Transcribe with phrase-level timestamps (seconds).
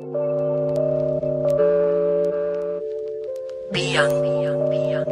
[0.00, 0.06] Be
[3.92, 5.04] young, be young, be young.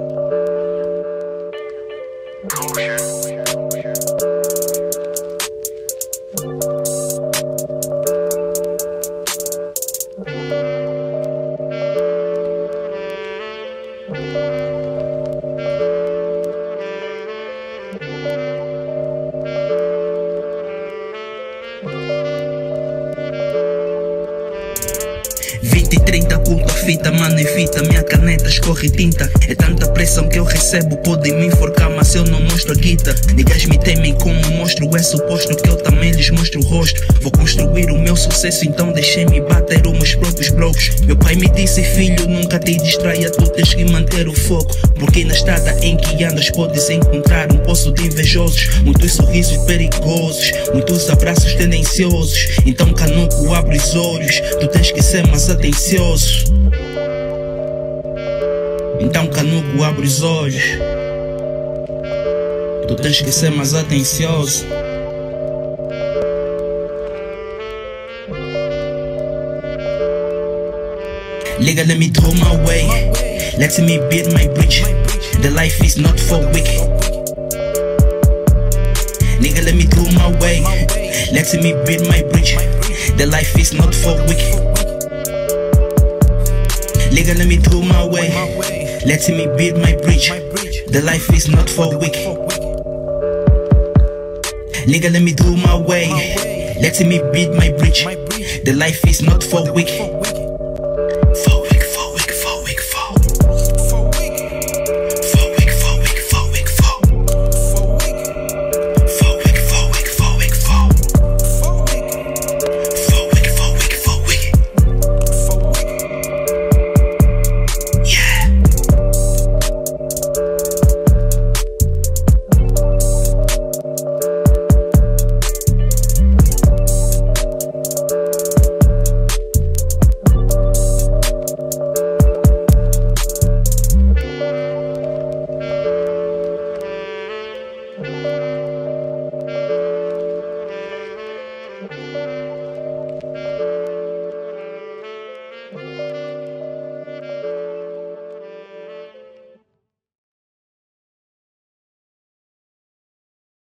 [14.11, 14.77] be young
[25.62, 29.30] 20 e 30 curto a fita, mano e fita, minha caneta escorre tinta.
[29.48, 33.15] É tanta pressão que eu recebo, podem me enforcar, mas eu não mostro a guita.
[33.34, 34.89] Niggas me temem como monstro.
[34.97, 37.01] é suposto que eu também lhes mostro o rosto.
[37.21, 40.91] Vou construir o meu sucesso, então deixei-me bater os meus próprios blocos.
[41.05, 44.75] Meu pai me disse, filho, nunca te distraia, tu tens que manter o foco.
[44.98, 50.53] Porque na estrada em que andas podes encontrar um poço de invejosos, muitos sorrisos perigosos,
[50.73, 52.48] muitos abraços tendenciosos.
[52.65, 56.45] Então, canuco, abre os olhos, tu tens que ser mais atencioso
[59.00, 60.62] Então canuco, abre os olhos
[62.86, 64.64] Tu tens que ser mais atencioso
[71.61, 72.86] Liga, let me throw my way.
[73.58, 74.84] Let me build my bridge.
[75.42, 76.70] The life is not for weak.
[79.41, 80.62] Nigga, let me throw my way.
[81.33, 82.55] Let me build my bridge.
[83.17, 84.78] The life is not for weak.
[87.11, 88.28] Nigga, let me throw my way.
[89.06, 90.28] Let me build my bridge.
[90.89, 92.14] The life is not for weak.
[94.87, 96.09] Nigga, let me do my way.
[96.81, 98.05] Let me build my bridge.
[98.64, 99.89] The life is not for weak.